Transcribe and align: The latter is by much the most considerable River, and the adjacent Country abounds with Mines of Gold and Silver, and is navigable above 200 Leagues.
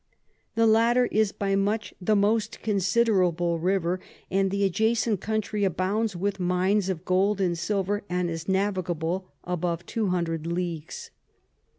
The 0.55 0.65
latter 0.65 1.05
is 1.11 1.31
by 1.31 1.55
much 1.55 1.93
the 2.01 2.15
most 2.15 2.63
considerable 2.63 3.59
River, 3.59 3.99
and 4.31 4.49
the 4.49 4.63
adjacent 4.63 5.21
Country 5.21 5.63
abounds 5.63 6.15
with 6.15 6.39
Mines 6.39 6.89
of 6.89 7.05
Gold 7.05 7.39
and 7.39 7.55
Silver, 7.55 8.01
and 8.09 8.27
is 8.27 8.47
navigable 8.49 9.27
above 9.43 9.85
200 9.85 10.47
Leagues. 10.47 11.11